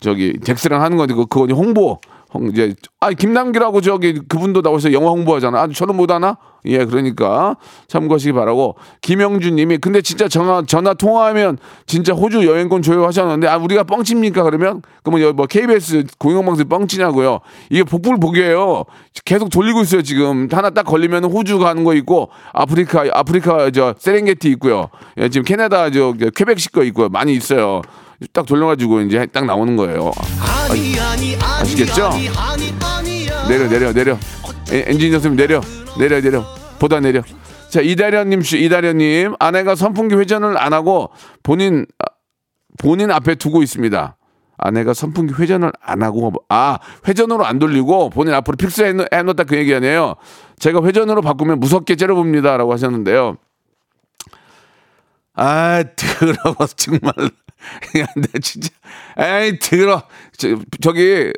[0.00, 1.98] 저기 덱스랑 하는 건데 그 그거 홍보
[2.32, 5.60] 홍 이제 아 김남기라고 저기 그분도 나오셔서 영화 홍보하잖아.
[5.60, 6.36] 아 저는 못 하나?
[6.66, 7.56] 예, 그러니까
[7.88, 8.76] 참고하시기 바라고.
[9.02, 14.82] 김영준 님이 근데 진짜 전화 전화 통화하면 진짜 호주 여행권 조율하셨는데 아 우리가 뻥칩니까 그러면
[15.02, 17.40] 그러면 여기 뭐 KBS 공영방송 뻥치냐고요.
[17.70, 18.84] 이게 복불 복이에요.
[19.24, 24.48] 계속 돌리고 있어요 지금 하나 딱 걸리면 호주 가는 거 있고 아프리카 아프리카 저 세렝게티
[24.52, 24.88] 있고요.
[25.18, 27.08] 예, 지금 캐나다 저 퀘벡식 거 있고요.
[27.08, 27.82] 많이 있어요.
[28.32, 30.12] 딱 돌려가지고 이제 딱 나오는 거예요.
[31.60, 32.10] 아시겠죠?
[33.48, 34.12] 내려 내려 내려
[34.72, 35.60] 에, 엔지니어 선생님 내려
[35.98, 36.44] 내려 내려
[36.78, 37.22] 보다 내려
[37.70, 41.10] 자 이다련님 씨 이다련님 아내가 선풍기 회전을 안 하고
[41.42, 42.06] 본인 아,
[42.78, 44.16] 본인 앞에 두고 있습니다
[44.56, 46.78] 아내가 선풍기 회전을 안 하고 아
[47.08, 50.14] 회전으로 안 돌리고 본인 앞으로 픽스 해놓- 해놓았다 그 얘기 아니에요
[50.58, 53.36] 제가 회전으로 바꾸면 무섭게 째려봅니다라고 하셨는데요
[55.34, 57.12] 아 더러워 정말
[57.98, 58.68] 야, 나 진짜.
[59.16, 60.02] 에이, 들어.
[60.36, 60.48] 저,
[60.82, 61.32] 저기,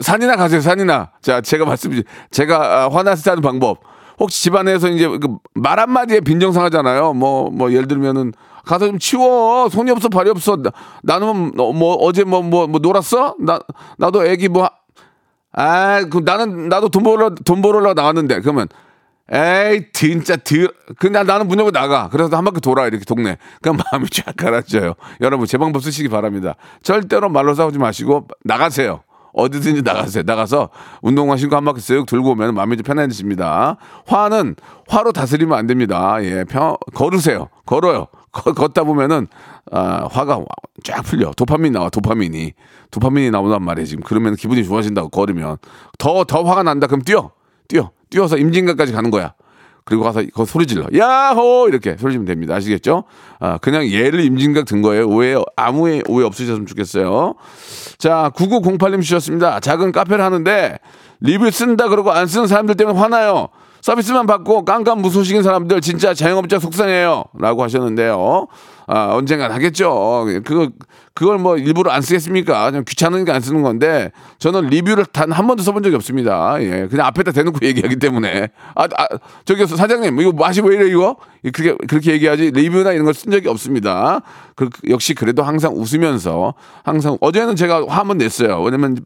[0.00, 1.12] 산이나 가세요, 산이나.
[1.22, 3.78] 자, 제가 말씀드리, 제가 아, 화나서 사는 방법.
[4.18, 5.08] 혹시 집안에서 이제
[5.54, 7.14] 그말 한마디에 빈정상하잖아요.
[7.14, 8.32] 뭐, 뭐, 예를 들면은,
[8.64, 9.68] 가서 좀 치워.
[9.68, 10.56] 손이 없어, 발이 없어.
[10.56, 10.70] 나,
[11.02, 13.36] 나는 뭐, 뭐, 어제 뭐, 뭐, 뭐, 놀았어?
[13.40, 13.60] 나,
[13.96, 14.68] 나도 애기 뭐,
[15.52, 18.40] 아, 그 나는, 나도 돈 벌러, 돈 벌으러 나왔는데.
[18.40, 18.68] 그러면,
[19.30, 22.08] 에이, 진짜, 드, 그냥 나는 문 열고 나가.
[22.10, 23.38] 그래서 한 바퀴 돌아, 이렇게 동네.
[23.62, 24.94] 그럼 마음이 쫙 가라앉아요.
[25.20, 26.56] 여러분, 제 방법 쓰시기 바랍니다.
[26.82, 29.02] 절대로 말로 싸우지 마시고, 나가세요.
[29.32, 30.22] 어디든지 나가세요.
[30.26, 30.70] 나가서
[31.02, 33.76] 운동화 신고 한 바퀴 쓱 들고 오면 마음이 좀 편해지십니다.
[34.06, 34.56] 화는
[34.88, 36.16] 화로 다스리면 안 됩니다.
[36.22, 37.48] 예, 편, 걸으세요.
[37.66, 38.06] 걸어요.
[38.32, 39.26] 거- 걷다 보면은,
[39.70, 40.44] 아, 화가
[40.84, 41.32] 쫙 풀려.
[41.36, 42.52] 도파민 나와, 도파민이.
[42.90, 43.86] 도파민이 나오단 말이에요.
[43.86, 45.56] 지금 그러면 기분이 좋아진다고 걸으면.
[45.98, 46.86] 더, 더 화가 난다.
[46.86, 47.30] 그럼 뛰어.
[47.68, 47.90] 뛰어.
[48.10, 49.34] 뛰어서 임진각까지 가는 거야.
[49.88, 50.84] 그리고 가서 거 소리 질러.
[50.94, 51.66] 야호!
[51.68, 52.54] 이렇게 소리 지르면 됩니다.
[52.54, 53.04] 아시겠죠?
[53.40, 55.08] 아, 그냥 얘를 임진각 든 거예요.
[55.08, 57.34] 오해, 아무 오해 없으셨으면 좋겠어요.
[57.96, 59.60] 자, 9908님 주셨습니다.
[59.60, 60.78] 작은 카페를 하는데
[61.20, 63.48] 리뷰 쓴다 그러고 안 쓰는 사람들 때문에 화나요.
[63.80, 67.24] 서비스만 받고 깜깜 무소식인 사람들 진짜 자영업자 속상해요.
[67.38, 68.46] 라고 하셨는데요.
[68.90, 70.24] 아, 언젠간 하겠죠.
[70.44, 70.70] 그거,
[71.14, 72.70] 그걸 뭐 일부러 안 쓰겠습니까?
[72.70, 76.56] 그냥 귀찮으니까 안 쓰는 건데 저는 리뷰를 단 한 번도 써본 적이 없습니다.
[76.60, 76.86] 예.
[76.90, 78.48] 그냥 앞에다 대놓고 얘기하기 때문에.
[78.74, 79.06] 아, 아
[79.44, 81.16] 저기 사장님, 이거 맛이 왜 이래, 이거?
[81.52, 82.50] 그렇게, 그렇게 얘기하지.
[82.52, 84.20] 리뷰나 이런 걸 쓴 적이 없습니다.
[84.56, 88.60] 그, 역시 그래도 항상 웃으면서 항상 어제는 제가 화 한 번 냈어요.
[88.62, 88.96] 왜냐면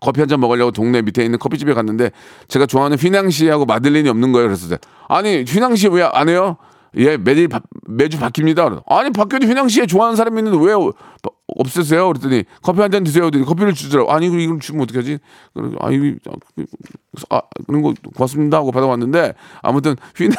[0.00, 2.10] 커피 한 잔 먹으려고 동네 밑에 있는 커피집에 갔는데
[2.48, 4.48] 제가 좋아하는 휘낭시하고 마들렌이 없는 거예요.
[4.48, 4.76] 그래서
[5.08, 6.56] 아니 휘낭시 왜 안 해요?
[6.96, 8.82] 예 매일 바- 매주 바뀝니다.
[8.86, 10.92] 아니 바뀌어도 휘낭시에 좋아하는 사람이 있는데 왜 어-
[11.58, 12.06] 없으세요?
[12.08, 13.24] 그랬더니 커피 한 잔 드세요.
[13.24, 14.12] 그랬더니 커피를 주더라고.
[14.12, 15.18] 아니 이걸 주면 어떡하지?
[15.54, 16.16] 그래서 아니
[17.30, 20.36] 아 그런 거 고맙습니다 하고 받아왔는데 아무튼 휘낭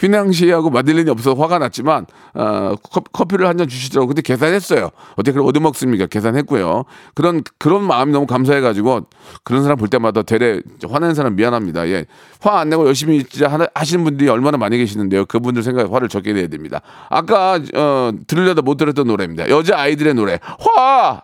[0.00, 2.74] 휘낭시하고 마들렌이 없어서 화가 났지만 어,
[3.12, 4.08] 커, 피를 한 잔 주시더라고.
[4.08, 4.90] 근데 계산했어요.
[5.12, 6.06] 어떻게 그걸 얻어먹습니까?
[6.06, 6.84] 계산했고요.
[7.14, 9.02] 그런 그런 마음이 너무 감사해가지고
[9.44, 11.88] 그런 사람 볼 때마다 되레 화내는 사람 미안합니다.
[11.88, 12.06] 예,
[12.40, 15.26] 화 안 내고 열심히 진짜 하시는 분들이 얼마나 많이 계시는데요.
[15.26, 16.80] 그분들 생각에 화를 적게 내야 됩니다.
[17.10, 19.48] 아까 어, 들으려다 못 들었던 노래입니다.
[19.48, 21.22] 여자 아이들의 노래 화.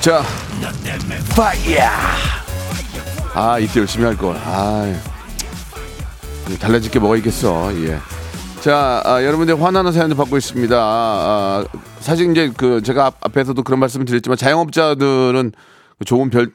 [0.00, 0.22] 자,
[1.36, 1.90] 파이야.
[3.34, 4.34] 아 이때 열심히 할 걸.
[4.44, 4.92] 아.
[6.58, 7.72] 달라질 게 뭐가 있겠어.
[7.84, 7.98] 예.
[8.60, 10.76] 자, 아, 여러분들 화나는 사연을 받고 있습니다.
[10.78, 11.64] 아,
[12.00, 15.52] 사실 이제 그 제가 앞, 앞에서도 그런 말씀을 드렸지만 자영업자들은
[16.04, 16.52] 좋은 별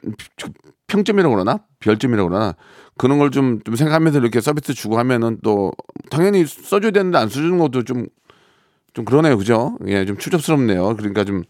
[0.86, 2.54] 평점이라고 그러나 별점이라고 그러나
[2.96, 5.72] 그런 걸 좀 좀 생각하면서 이렇게 서비스 주고 하면은 또
[6.10, 8.06] 당연히 써줘야 되는데 안 써주는 것도 좀
[8.94, 9.76] 좀 그러네요, 그죠?
[9.88, 10.96] 예, 좀 추접스럽네요.
[10.96, 11.42] 그러니까 좀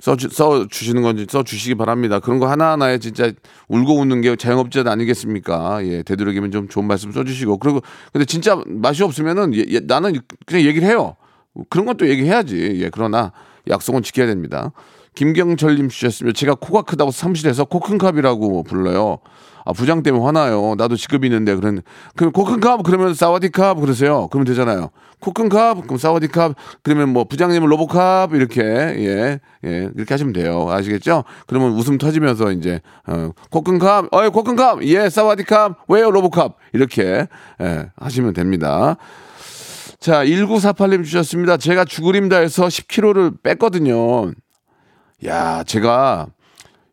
[0.00, 2.20] 써, 써 주시는 건지 써 주시기 바랍니다.
[2.20, 3.30] 그런 거 하나하나에 진짜
[3.68, 5.84] 울고 웃는 게 자영업자 아니겠습니까?
[5.86, 7.58] 예, 되도록이면 좀 좋은 말씀 써주시고.
[7.58, 7.82] 그리고
[8.12, 11.16] 근데 진짜 맛이 없으면은 예, 예, 나는 그냥 얘기를 해요.
[11.68, 12.80] 그런 건또 얘기해야지.
[12.82, 13.32] 예, 그러나
[13.68, 14.72] 약속은 지켜야 됩니다.
[15.14, 19.18] 김경철님 주셨으면 제가 코가 크다고 사무실에서 코큰캅이라고 불러요.
[19.64, 20.74] 아, 부장 때문에 화나요.
[20.76, 21.82] 나도 직급이 있는데 그런
[22.16, 24.28] 그럼 코큰캅 그러면 사와디캅 그러세요.
[24.28, 24.90] 그러면 되잖아요.
[25.20, 30.68] 코큰캅 그럼 사와디캅 그러면 뭐 부장님은 로보캅 이렇게 예, 예, 그렇게 하시면 돼요.
[30.70, 31.24] 아시겠죠?
[31.46, 37.26] 그러면 웃음 터지면서 이제 어, 코큰캅 어이 코큰캅 예, 사와디캅 왜요 로보캅 이렇게
[37.60, 38.96] 예, 하시면 됩니다.
[40.00, 41.58] 자, 1948님 주셨습니다.
[41.58, 44.32] 제가 죽으림다해서 10kg를 뺐거든요.
[45.26, 46.26] 야, 제가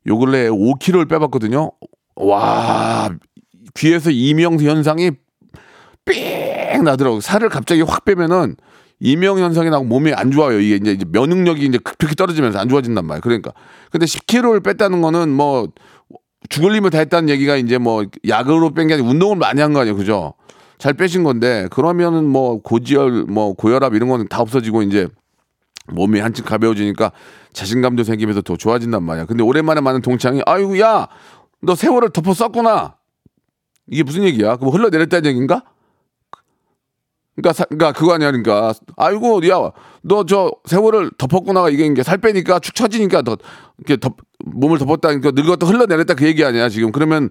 [0.08, 1.72] 요 근래에 5kg를 빼봤거든요.
[2.18, 3.10] 와,
[3.76, 5.12] 귀에서 이명 현상이
[6.06, 7.22] 삥 나더라고요.
[7.22, 8.56] 살을 갑자기 확 빼면은
[9.00, 10.60] 이명 현상이 나고 몸이 안 좋아요.
[10.60, 13.22] 이게 이제 면역력이 이제 급격히 떨어지면서 안 좋아진단 말이에요.
[13.22, 13.52] 그러니까.
[13.92, 15.68] 근데 10kg를 뺐다는 거는 뭐
[16.50, 19.82] 죽을 힘을 다 했다는 얘기가 이제 뭐 약으로 뺀 게 아니라 운동을 많이 한 거
[19.82, 19.96] 아니에요.
[19.96, 20.34] 그죠?
[20.80, 25.08] 잘 빼신 건데 그러면은 뭐 고지혈 뭐 고혈압 이런 거는 다 없어지고 이제
[25.90, 27.12] 몸이 한층 가벼워지니까
[27.54, 29.26] 자신감도 생기면서 더 좋아진단 말이야.
[29.26, 31.08] 근데 오랜만에 많은 동창이 아이고 야
[31.62, 32.98] 너 세월을 덮어 썼구나.
[33.88, 34.58] 이게 무슨 얘기야?
[34.58, 35.64] 그럼 흘러내렸다는 얘기인가?
[37.36, 42.18] 그러니까, 사- 그러니까 그거 아니야, 그러니까 아이고 야 너 저 세월을 덮었구나가 이게 이게 살
[42.18, 43.38] 빼니까 축 처지니까 더
[43.78, 47.30] 이렇게 덮 몸을 덮었다니까 늙었다 흘러내렸다 그 얘기 아니야 지금 그러면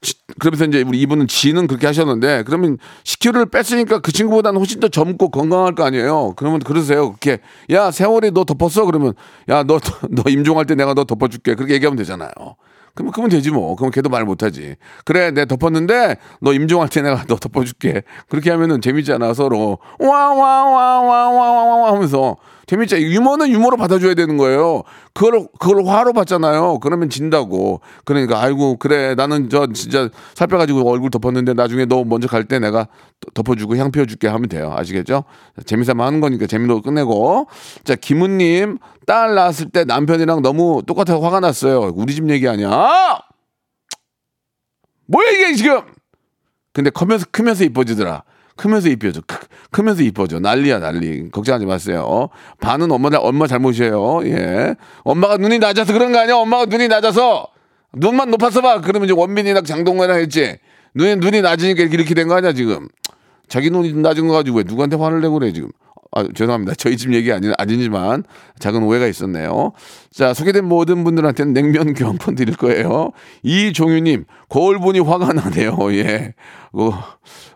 [0.00, 4.88] 지- 그러면서 이제 우리 이분은 지는 그렇게 하셨는데 그러면 10kg를 뺐으니까 그 친구보다는 훨씬 더
[4.88, 6.32] 젊고 건강할 거 아니에요.
[6.36, 7.08] 그러면 그러세요.
[7.10, 7.38] 그렇게
[7.70, 9.12] 야 세월이 너 덮었어 그러면
[9.48, 9.78] 야 너
[10.10, 12.30] 너 임종할 때 내가 너 덮어줄게 그렇게 얘기하면 되잖아요.
[12.94, 13.74] 그러면 그러면 되지 뭐.
[13.76, 14.76] 그럼 걔도 말 못하지.
[15.04, 18.02] 그래, 내 덮었는데 너 임종할 때 내가 너 덮어줄게.
[18.28, 22.98] 그렇게 하면은 재밌잖아 서로 와와와와와와 하면서 재밌죠.
[22.98, 24.82] 유머는 유머로 받아줘야 되는 거예요.
[25.12, 26.78] 그걸 그걸 화로 받잖아요.
[26.80, 27.80] 그러면 진다고.
[28.04, 32.58] 그러니까 아이고 그래 나는 저 진짜 살 빼가지고 얼굴 덮었는데 나중에 너 먼저 갈 때
[32.58, 32.88] 내가
[33.34, 34.72] 덮어주고 향 피워줄게 하면 돼요.
[34.76, 35.24] 아시겠죠?
[35.66, 37.46] 재미삼아 하는 거니까 재미로 끝내고.
[37.84, 41.92] 자 김은님 딸 낳았을 때 남편이랑 너무 똑같아서 화가 났어요.
[41.94, 42.70] 우리 집 얘기 아니야.
[42.70, 43.18] 아!
[45.06, 45.80] 뭐야 이게 지금?
[46.72, 48.24] 근데 크면서 크면서 이뻐지더라.
[48.56, 49.20] 크면서 이뻐져.
[49.26, 49.36] 크,
[49.70, 50.38] 크면서 이뻐져.
[50.40, 51.30] 난리야 난리.
[51.30, 52.28] 걱정하지 마세요.
[52.60, 54.20] 반은 엄마 엄마 잘못이에요.
[54.26, 54.74] 예.
[55.02, 56.36] 엄마가 눈이 낮아서 그런 거 아니야?
[56.36, 57.48] 엄마가 눈이 낮아서
[57.92, 58.80] 눈만 높아서 봐.
[58.80, 60.56] 그러면 이제 원빈이랑 장동건이랑 했지.
[60.94, 62.88] 눈이 눈이 낮으니까 이렇게 된 거 아니야 지금?
[63.48, 65.70] 자기 눈이 낮은 거 가지고 왜 누구한테 화를 내고 그래 지금?
[66.16, 66.74] 아, 죄송합니다.
[66.78, 68.22] 저희 집 얘기 아니, 아니지만
[68.60, 69.72] 작은 오해가 있었네요.
[70.12, 73.10] 자, 소개된 모든 분들한테는 냉면 교환권 드릴 거예요.
[73.42, 75.76] 이종유님, 거울 보니 화가 나네요.
[75.98, 76.34] 예.
[76.76, 76.90] 어,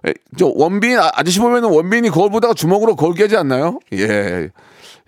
[0.06, 3.78] 에, 저 원빈, 아- 아저씨 보면은 원빈이 거울 보다가 주먹으로 거울 깨지 않나요?
[3.92, 4.50] 예.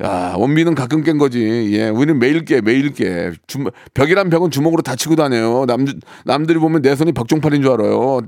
[0.03, 1.71] 야, 원빈은 가끔 깬 거지.
[1.75, 3.33] 예, 우리는 매일 깨, 매일 깨.
[3.47, 3.59] 주,
[3.93, 5.67] 벽이란 벽은 주먹으로 다 치고 다녀요.
[5.67, 5.85] 남,
[6.25, 7.99] 남들이 보면 내 손이 박종팔인 줄 알아요.
[7.99, 8.23] 뭐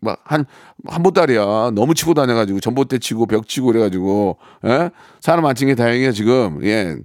[0.00, 0.46] 막, 한,
[0.86, 1.72] 한 보따리야.
[1.74, 4.90] 너무 치고 다녀가지고, 전봇대 치고, 벽 치고 그래가지고, 예?
[5.20, 6.60] 사람 안 친 게 다행이야, 지금.
[6.64, 6.96] 예.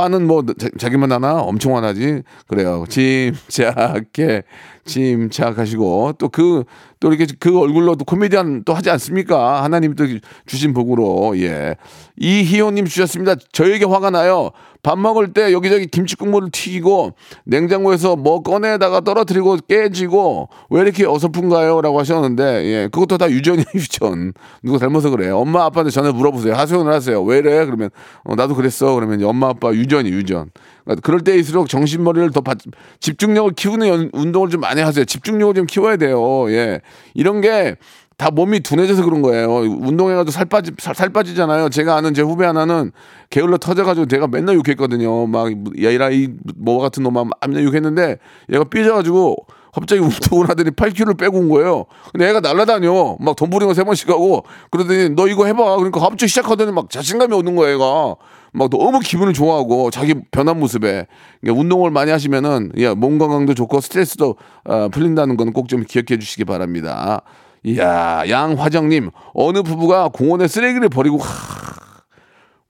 [0.00, 1.40] 화는 뭐, 자, 자기만 하나?
[1.40, 2.22] 엄청 화나지?
[2.46, 2.84] 그래요.
[2.88, 4.42] 침착해.
[4.84, 6.14] 침착하시고.
[6.18, 6.64] 또 그,
[7.00, 9.62] 또 이렇게 그 얼굴로 또 코미디언 또 하지 않습니까?
[9.62, 10.04] 하나님 또
[10.46, 11.38] 주신 복으로.
[11.38, 11.76] 예.
[12.16, 13.34] 이희호님 주셨습니다.
[13.52, 14.50] 저에게 화가 나요.
[14.86, 21.80] 밥 먹을 때 여기저기 김치 국물을 튀기고 냉장고에서 뭐 꺼내다가 떨어뜨리고 깨지고 왜 이렇게 어설픈가요?
[21.80, 24.32] 라고 하셨는데 예 그것도 다 유전이에요 유전.
[24.62, 26.54] 누가 닮아서 그래 엄마 아빠한테 전화 물어보세요.
[26.54, 27.20] 하소연을 하세요.
[27.20, 27.64] 왜 이래?
[27.64, 27.90] 그러면
[28.22, 28.94] 어, 나도 그랬어.
[28.94, 30.52] 그러면 엄마 아빠 유전이 유전.
[30.84, 32.58] 그러니까 그럴 때일수록 정신머리를 더 받-
[33.00, 35.04] 집중력을 키우는 연- 운동을 좀 많이 하세요.
[35.04, 36.48] 집중력을 좀 키워야 돼요.
[36.52, 36.80] 예.
[37.12, 37.74] 이런 게
[38.18, 39.48] 다 몸이 둔해져서 그런 거예요.
[39.56, 41.68] 운동해가지고 살 빠지 살, 살 빠지잖아요.
[41.68, 42.92] 제가 아는 제 후배 하나는
[43.28, 45.26] 게을러 터져가지고 내가 맨날 욕했거든요.
[45.26, 45.48] 막
[45.82, 48.16] 야이라 이뭐 같은 놈아 막 맨날 욕했는데
[48.52, 49.36] 얘가 삐져가지고
[49.74, 51.84] 갑자기 운동을 하더니 8kg를 빼고 온 거예요.
[52.10, 53.18] 근데 애가 날라다녀.
[53.20, 55.76] 막돈 부린 거세 번씩 하고 그러더니 너 이거 해봐.
[55.76, 57.74] 그러니까 갑자기 시작하더니 막 자신감이 오는 거예요.
[57.74, 58.14] 얘가.
[58.54, 61.06] 막 너무 기분을 좋아하고 자기 변한 모습에
[61.42, 66.18] 그러니까 운동을 많이 하시면은 야, 몸 건강도 좋고 스트레스도 어, 풀린다는 건 꼭 좀 기억해
[66.18, 67.20] 주시기 바랍니다.
[67.64, 71.56] 이야, 양화정님, 어느 부부가 공원에 쓰레기를 버리고, 하,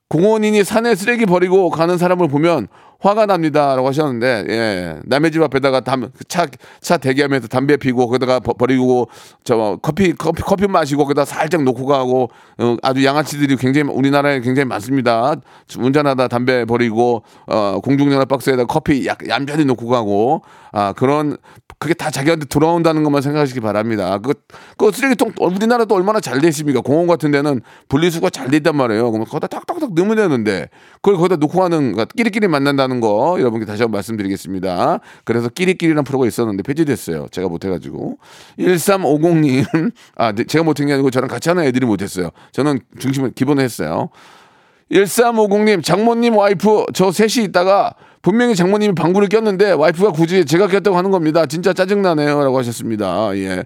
[0.08, 2.68] 공원이니 산에 쓰레기 버리고 가는 사람을 보면
[3.00, 6.46] 화가 납니다라고 하셨는데, 예, 남의 집 앞에다가 담, 차,
[6.80, 9.08] 차 대기하면서 담배 피고, 거기다가 버, 버리고,
[9.44, 14.66] 저, 커피, 커피, 커피 마시고, 거기다 살짝 놓고 가고, 어, 아주 양아치들이 굉장히, 우리나라에 굉장히
[14.66, 15.34] 많습니다.
[15.78, 21.36] 운전하다 담배 버리고, 어, 공중전화 박스에다 커피 약, 얌전히 놓고 가고, 아, 그런,
[21.78, 24.18] 그게 다 자기한테 돌아온다는 것만 생각하시기 바랍니다.
[24.18, 24.32] 그,
[24.78, 26.80] 그 쓰레기통, 우리나라도 얼마나 잘 돼 있습니까?
[26.80, 29.10] 공원 같은 데는 분리수거가 잘돼 있단 말이에요.
[29.10, 30.68] 그러면 거기다 탁탁탁 넣으면 되는데,
[31.02, 35.00] 그걸 거기다 놓고 가는, 거, 끼리끼리 만난다 는 거, 여러분께 다시 한번 말씀드리겠습니다.
[35.24, 37.26] 그래서 끼리끼리라는 프로가 있었는데 폐지됐어요.
[37.30, 38.18] 제가 못해가지고.
[38.58, 42.30] 1350님, 아, 네, 제가 못한 게 아니고 저랑 같이 하는 애들이 못했어요.
[42.52, 44.10] 저는 중심을 기본에 했어요.
[44.90, 47.94] 1350님, 장모님 와이프 저 셋이 있다가
[48.26, 51.46] 분명히 장모님이 방구를 꼈는데 와이프가 굳이 제가 꼈다고 하는 겁니다.
[51.46, 52.42] 진짜 짜증나네요.
[52.42, 53.30] 라고 하셨습니다.
[53.36, 53.62] 예.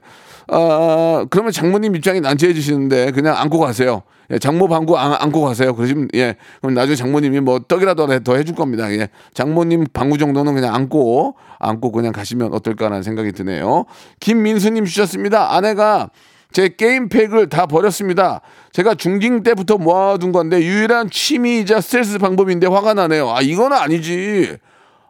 [0.48, 4.02] 아, 그러면 장모님 입장이 난처해 주시는데 그냥 안고 가세요.
[4.30, 5.74] 예, 장모 방구 안, 안고 가세요.
[5.74, 6.36] 그러시면, 예.
[6.60, 8.92] 그럼 나중에 장모님이 뭐 떡이라도 더 해줄 겁니다.
[8.92, 9.08] 예.
[9.32, 13.86] 장모님 방구 정도는 그냥 안고, 안고 그냥 가시면 어떨까라는 생각이 드네요.
[14.20, 15.54] 김민수님 주셨습니다.
[15.54, 16.10] 아내가
[16.52, 18.40] 제 게임팩을 다 버렸습니다.
[18.72, 23.30] 제가 중딩 때부터 모아둔 건데 유일한 취미이자 스트레스 방법인데 화가 나네요.
[23.30, 24.56] 아 이거는 아니지.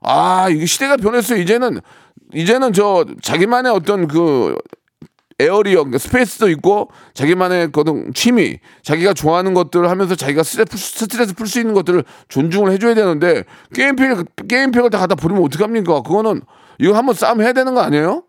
[0.02, 1.40] 아 이게 시대가 변했어요.
[1.40, 1.80] 이제는
[2.34, 4.56] 이제는 저 자기만의 어떤 그
[5.40, 11.72] area space도 있고 자기만의 거든 취미 자기가 좋아하는 것들을 하면서 자기가 스트레스 풀 수 있는
[11.74, 16.02] 것들을 존중을 해줘야 되는데 게임팩 게임팩을 다 갖다 버리면 어떡합니까?
[16.02, 16.42] 그거는
[16.78, 18.24] 이거 한번 싸움 해야 되는 거 아니에요?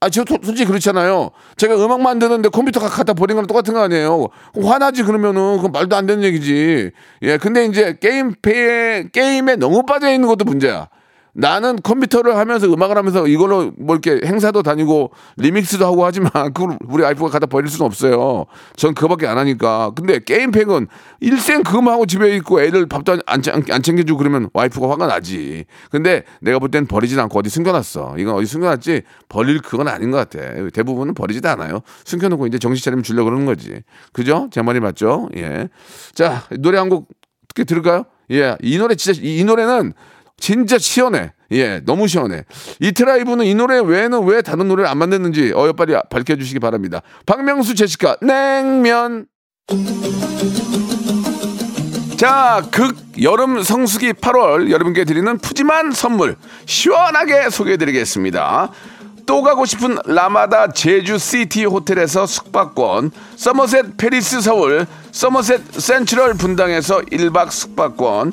[0.00, 1.30] 아, 저 소- 솔직히 그렇잖아요.
[1.56, 4.28] 제가 음악 만드는데 컴퓨터 가- 갖다 버리는 거랑 똑같은 거 아니에요.
[4.62, 6.90] 화나지 그러면은 그건 말도 안 되는 얘기지.
[7.22, 10.88] 예, 근데 이제 게임팩 게임에 너무 빠져 있는 것도 문제야.
[11.34, 17.02] 나는 컴퓨터를 하면서 음악을 하면서 이걸로 뭐 이렇게 행사도 다니고 리믹스도 하고 하지만 그걸 우리
[17.02, 18.46] 와이프가 갖다 버릴 수는 없어요.
[18.76, 19.90] 전 그거밖에 안 하니까.
[19.96, 20.86] 근데 게임팩은
[21.20, 25.64] 일생 그거만 하고 집에 있고 애들 밥도 안, 안, 안 챙겨주고 그러면 와이프가 화가 나지.
[25.90, 28.14] 근데 내가 볼 땐 버리진 않고 어디 숨겨놨어.
[28.18, 30.38] 이건 어디 숨겨놨지 버릴 그건 아닌 것 같아.
[30.72, 31.80] 대부분은 버리지도 않아요.
[32.04, 33.82] 숨겨놓고 이제 정신 차리면 주려고 그러는 거지.
[34.12, 34.48] 그죠?
[34.52, 35.28] 제 말이 맞죠?
[35.36, 35.68] 예.
[36.14, 37.08] 자, 노래 한곡
[37.44, 38.04] 어떻게 들을까요?
[38.30, 38.56] 예.
[38.62, 39.92] 이 노래 진짜, 이, 이 노래는
[40.38, 41.32] 진짜 시원해.
[41.52, 42.44] 예, 너무 시원해.
[42.80, 47.00] 이트라이브는 이 노래 외에는 왜 다른 노래를 안 만드는지 어여빨리 밝혀주시기 바랍니다.
[47.26, 49.26] 박명수 제시카 냉면.
[52.16, 58.70] 자, 극 여름 성수기 8월 여러분께 드리는 푸짐한 선물 시원하게 소개해 드리겠습니다.
[59.26, 67.50] 또 가고 싶은 라마다 제주 시티 호텔에서 숙박권, 서머셋 팰리스 서울, 서머셋 센트럴 분당에서 1박
[67.50, 68.32] 숙박권,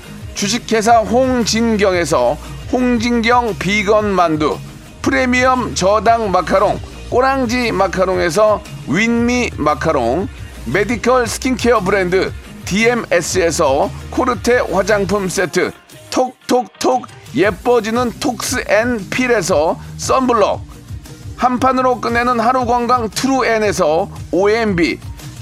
[0.33, 2.37] 주식회사 홍진경에서
[2.71, 4.57] 홍진경 비건 만두,
[5.01, 10.27] 프리미엄 저당 마카롱, 꼬랑지 마카롱에서 윈미 마카롱,
[10.65, 12.31] 메디컬 스킨케어 브랜드
[12.65, 15.71] DMS에서 코르테 화장품 세트,
[16.09, 20.61] 톡톡톡 예뻐지는 톡스 앤 필에서 썬블럭,
[21.35, 24.99] 한 판으로 끝내는 하루 건강 트루엔에서 OMB,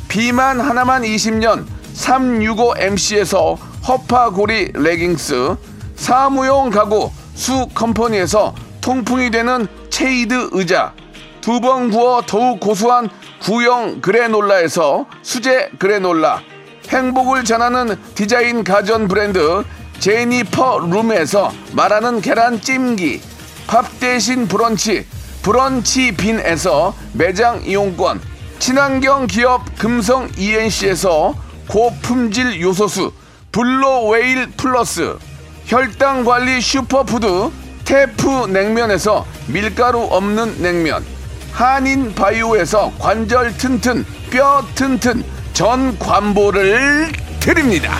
[0.08, 5.56] 비만 하나만 20년 365MC에서 허파고리 레깅스,
[5.96, 10.94] 사무용 가구 수 컴퍼니에서 통풍이 되는 체이드 의자,
[11.42, 13.10] 두 번 구워 더욱 고소한
[13.42, 16.42] 구형 그래놀라에서 수제 그래놀라,
[16.89, 19.63] 행복을 전하는 디자인 가전 브랜드
[20.00, 23.22] 제니퍼 룸에서 말하는 계란 찜기,
[23.68, 25.06] 밥 대신 브런치,
[25.42, 28.22] 브런치 빈에서 매장 이용권,
[28.60, 31.34] 친환경 기업 금성 ENC에서
[31.70, 33.12] 고품질 요소수,
[33.51, 35.17] 블로웨일 플러스,
[35.65, 37.49] 혈당 관리 슈퍼푸드,
[37.85, 41.03] 테프 냉면에서 밀가루 없는 냉면,
[41.51, 47.93] 한인 바이오에서 관절 튼튼, 뼈 튼튼, 전 관보를 드립니다.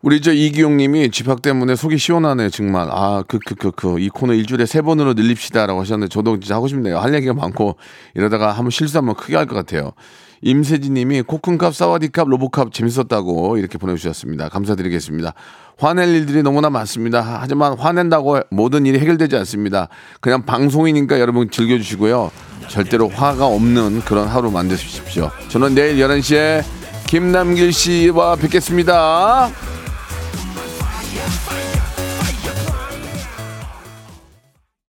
[0.00, 2.88] 우리 저 이기용님이 집합 때문에 속이 시원하네 정말.
[2.90, 3.98] 아그 그 그 그.
[3.98, 6.98] 이 코너 일주일에 세 번으로 늘립시다라고 하셨는데 저도 진짜 하고 싶네요.
[7.00, 7.76] 할 얘기가 많고
[8.14, 9.92] 이러다가 한번 실수하면 크게 할 것 같아요
[10.42, 14.48] 임세진님이 코쿤캅 사와디캅 로보캅 재밌었다고 이렇게 보내주셨습니다.
[14.48, 15.34] 감사드리겠습니다.
[15.78, 17.38] 화낼 일들이 너무나 많습니다.
[17.40, 19.88] 하지만 화낸다고 모든 일이 해결되지 않습니다.
[20.20, 22.30] 그냥 방송이니까 여러분 즐겨주시고요.
[22.68, 25.30] 절대로 화가 없는 그런 하루 만드십시오.
[25.48, 26.62] 저는 내일 11시에
[27.06, 29.50] 김남길 씨와 뵙겠습니다.